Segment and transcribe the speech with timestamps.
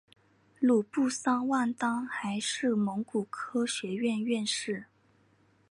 [0.59, 4.85] 鲁布桑旺丹还是蒙古科学院院士。